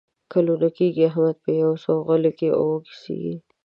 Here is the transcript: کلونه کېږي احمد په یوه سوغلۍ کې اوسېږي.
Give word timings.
کلونه 0.31 0.67
کېږي 0.77 1.01
احمد 1.09 1.35
په 1.43 1.49
یوه 1.61 1.75
سوغلۍ 1.83 2.31
کې 2.39 2.47
اوسېږي. 2.59 3.35